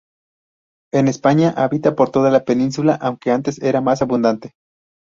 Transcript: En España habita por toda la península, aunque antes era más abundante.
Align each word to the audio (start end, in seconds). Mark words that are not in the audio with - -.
En 0.91 1.07
España 1.07 1.53
habita 1.55 1.93
por 1.95 2.09
toda 2.09 2.31
la 2.31 2.43
península, 2.43 2.95
aunque 2.99 3.29
antes 3.29 3.61
era 3.61 3.81
más 3.81 4.01
abundante. 4.01 4.55